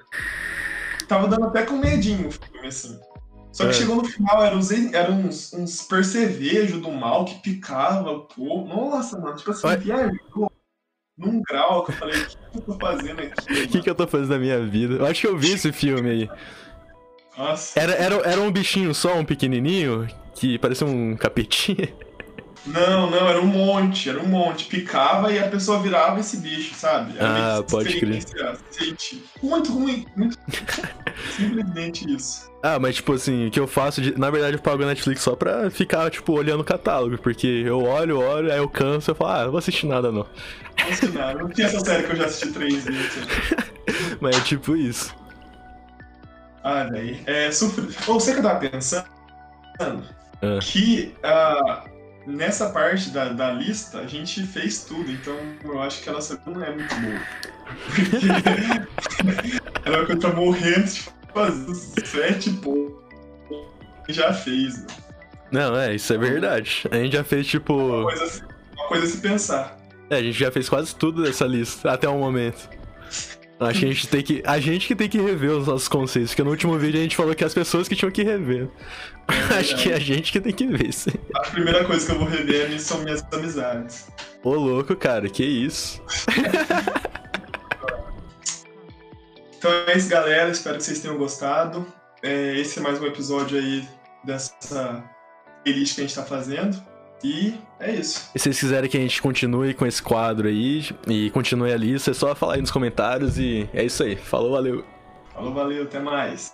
Tava 1.08 1.28
dando 1.28 1.46
até 1.46 1.64
com 1.64 1.78
medinho 1.78 2.28
o 2.28 2.32
filme, 2.32 2.68
assim. 2.68 3.00
Só 3.52 3.64
que 3.64 3.70
É. 3.70 3.74
chegou 3.74 3.96
no 3.98 4.06
final, 4.06 4.44
eram 4.44 4.58
uns, 4.58 4.72
eram 4.72 5.20
uns, 5.22 5.54
uns 5.54 5.82
percevejos 5.84 6.82
do 6.82 6.92
mal 6.92 7.26
que 7.26 7.36
picava 7.42 8.12
o 8.12 8.22
povo. 8.22 8.68
Nossa, 8.68 9.18
mano, 9.20 9.36
tipo 9.36 9.52
assim, 9.52 9.78
viajou 9.78 10.52
num 11.18 11.42
grau 11.42 11.84
que 11.84 11.92
eu 11.92 11.96
falei, 11.96 12.22
o 12.22 12.26
que 12.26 12.58
eu 12.58 12.62
tô 12.62 12.74
fazendo 12.80 13.20
aqui? 13.20 13.64
O 13.66 13.68
que, 13.68 13.82
que 13.82 13.90
eu 13.90 13.96
tô 13.96 14.08
fazendo 14.08 14.30
na 14.30 14.40
minha 14.40 14.66
vida? 14.66 14.96
Eu 14.96 15.06
acho 15.06 15.22
que 15.22 15.28
eu 15.28 15.38
vi 15.38 15.54
esse 15.54 15.72
filme 15.72 16.10
aí. 16.10 16.30
Nossa. 17.38 17.80
Era, 17.80 17.94
era, 17.94 18.16
era 18.16 18.42
um 18.42 18.52
bichinho 18.52 18.94
só, 18.94 19.16
um 19.16 19.26
pequenininho, 19.26 20.08
que 20.36 20.58
parecia 20.58 20.86
um 20.86 21.16
capetinha. 21.16 21.90
Não, 22.68 23.10
não, 23.10 23.28
era 23.28 23.42
um 23.42 23.48
monte, 23.48 24.10
era 24.10 24.20
um 24.20 24.28
monte. 24.28 24.66
Picava 24.66 25.32
e 25.32 25.40
a 25.40 25.48
pessoa 25.48 25.80
virava 25.80 26.20
esse 26.20 26.38
bicho, 26.38 26.76
sabe? 26.76 27.18
Era 27.18 27.58
Ah, 27.58 27.64
pode 27.64 28.00
crer. 28.00 28.24
Gente, 28.78 29.24
muito 29.42 29.72
ruim, 29.72 30.06
muito. 30.16 30.38
Simplesmente 31.36 32.14
isso. 32.14 32.52
Ah, 32.62 32.78
mas 32.80 32.96
tipo 32.96 33.14
assim, 33.14 33.48
o 33.48 33.52
que 33.52 33.60
eu 33.60 33.68
faço, 33.68 34.02
de... 34.02 34.18
na 34.20 34.30
verdade 34.30 34.58
eu 34.58 34.62
pago 34.62 34.84
a 34.84 34.86
Netflix 34.88 35.22
só 35.22 35.36
pra 35.36 35.70
ficar, 35.72 36.10
tipo, 36.12 36.34
olhando 36.34 36.62
o 36.62 36.66
catálogo, 36.66 37.18
porque 37.18 37.48
eu 37.48 37.84
olho, 37.84 38.20
olho, 38.20 38.52
aí 38.52 38.58
eu 38.58 38.68
canso, 38.68 39.12
eu 39.12 39.16
falo, 39.16 39.32
ah, 39.32 39.44
não 39.44 39.52
vou 39.52 39.60
assistir 39.60 39.86
nada 39.86 40.12
não. 40.12 40.26
Não 40.80 40.94
sei 40.94 41.10
nada. 41.10 41.40
Não 41.40 41.50
tinha 41.50 41.68
essa 41.68 41.80
série 41.80 42.04
que 42.04 42.12
eu 42.12 42.16
já 42.18 42.26
assisti 42.26 42.52
três 42.52 42.84
vezes. 42.84 43.28
Mas 44.20 44.38
é 44.38 44.42
tipo 44.42 44.76
isso. 44.76 45.16
Ah, 46.64 46.84
daí. 46.92 47.22
É, 47.26 47.50
sofri... 47.52 47.88
Ou 48.08 48.20
você 48.20 48.34
que 48.34 48.40
eu 48.40 48.44
tava 48.44 48.60
pensando 48.60 49.06
Ah. 49.80 50.60
que 50.62 51.16
ah, 51.24 51.86
nessa 52.28 52.70
parte 52.70 53.10
da, 53.10 53.30
da 53.30 53.52
lista 53.52 54.00
a 54.00 54.06
gente 54.06 54.44
fez 54.44 54.84
tudo, 54.84 55.10
então 55.10 55.36
eu 55.64 55.82
acho 55.82 56.04
que 56.04 56.10
a 56.10 56.14
nossa 56.14 56.40
não 56.46 56.64
é 56.64 56.76
muito 56.76 56.96
boa. 56.96 57.20
Porque 57.86 58.28
ela 59.90 60.06
que 60.06 60.12
eu 60.12 60.20
tô 60.20 60.34
morrendo 60.34 60.86
de 60.86 61.10
fazer 61.34 61.76
sete 62.06 62.52
pontos. 62.52 63.08
Já 64.10 64.34
fez, 64.34 64.78
né? 64.78 64.88
Não, 65.52 65.78
é, 65.78 65.96
isso 65.96 66.14
é 66.14 66.18
verdade. 66.18 66.84
A 66.92 66.96
gente 66.96 67.14
já 67.14 67.24
fez, 67.24 67.48
tipo. 67.48 67.74
uma, 67.74 68.04
coisa, 68.04 68.48
uma 68.74 68.88
coisa 68.88 69.06
a 69.06 69.10
se 69.10 69.18
pensar. 69.18 69.78
É, 70.10 70.18
a 70.18 70.24
gente 70.24 70.38
já 70.38 70.52
fez 70.52 70.70
quase 70.70 70.96
tudo 70.96 71.24
dessa 71.24 71.46
lista, 71.46 71.92
até 71.92 72.08
o 72.08 72.18
momento. 72.18 72.70
Acho 73.60 73.80
que 73.80 73.86
a 73.86 73.90
gente 73.90 74.08
tem 74.08 74.22
que. 74.22 74.44
A 74.46 74.60
gente 74.60 74.88
que 74.88 74.96
tem 74.96 75.10
que 75.10 75.20
rever 75.20 75.50
os 75.52 75.66
nossos 75.66 75.88
conceitos, 75.88 76.32
porque 76.32 76.44
no 76.44 76.52
último 76.52 76.78
vídeo 76.78 77.00
a 77.00 77.04
gente 77.04 77.16
falou 77.16 77.34
que 77.34 77.44
as 77.44 77.54
pessoas 77.56 77.88
que 77.88 77.96
tinham 77.96 78.12
que 78.12 78.24
rever. 78.24 78.70
Acho 79.58 79.76
que 79.78 79.92
é 79.92 79.96
a 79.96 80.00
gente 80.00 80.32
que 80.32 80.40
tem 80.40 80.54
que 80.54 80.68
ver 80.68 80.88
isso. 80.90 81.10
A 81.36 81.42
primeira 81.50 81.84
coisa 81.84 82.06
que 82.06 82.12
eu 82.12 82.20
vou 82.20 82.28
rever 82.28 82.72
é- 82.72 82.78
são 82.78 83.00
minhas 83.02 83.24
amizades. 83.34 84.08
Ô 84.44 84.54
louco, 84.54 84.96
cara, 84.96 85.28
que 85.28 85.44
isso. 85.44 86.02
Então 89.58 89.72
é 89.88 89.98
isso, 89.98 90.10
galera. 90.10 90.52
Espero 90.52 90.78
que 90.78 90.84
vocês 90.84 91.00
tenham 91.00 91.18
gostado. 91.18 91.86
É, 92.22 92.56
esse 92.58 92.78
é 92.80 92.82
mais 92.82 93.02
um 93.02 93.06
episódio 93.08 93.58
aí 93.58 93.88
dessa 94.24 95.04
playlist 95.64 95.96
que 95.96 96.02
a 96.02 96.04
gente 96.04 96.16
tá 96.16 96.24
fazendo. 96.24 96.82
E 97.24 97.56
é 97.80 97.96
isso. 97.96 98.30
E 98.34 98.40
se 98.40 98.44
vocês 98.44 98.60
quiserem 98.60 98.90
que 98.90 98.98
a 98.98 99.00
gente 99.00 99.22
continue 99.22 99.74
com 99.74 99.86
esse 99.86 100.02
quadro 100.02 100.48
aí 100.48 100.86
e 101.08 101.30
continue 101.32 101.72
a 101.72 101.78
lista, 101.78 102.12
é 102.12 102.14
só 102.14 102.36
falar 102.36 102.56
aí 102.56 102.62
nos 102.62 102.72
comentários 102.72 103.38
e 103.40 103.68
é 103.74 103.84
isso 103.84 104.04
aí. 104.04 104.16
Falou, 104.16 104.52
valeu. 104.52 104.86
Falou, 105.34 105.54
valeu, 105.54 105.84
até 105.84 106.00
mais. 106.00 106.54